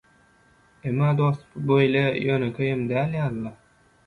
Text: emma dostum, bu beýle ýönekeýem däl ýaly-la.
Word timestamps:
emma 0.89 1.09
dostum, 1.19 1.67
bu 1.67 1.77
beýle 1.81 2.01
ýönekeýem 2.23 2.83
däl 2.95 3.15
ýaly-la. 3.21 3.55